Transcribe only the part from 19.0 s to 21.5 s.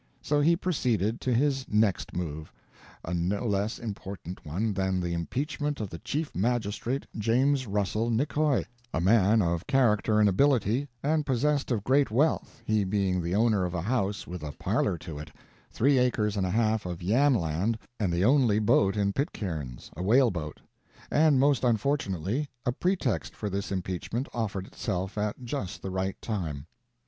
Pitcairn's, a whaleboat; and,